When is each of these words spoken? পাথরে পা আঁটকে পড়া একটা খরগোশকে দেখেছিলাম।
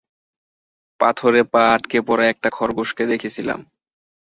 পাথরে 0.99 1.41
পা 1.43 1.61
আঁটকে 1.73 1.99
পড়া 2.07 2.25
একটা 2.27 2.49
খরগোশকে 2.49 3.03
দেখেছিলাম। 3.05 3.59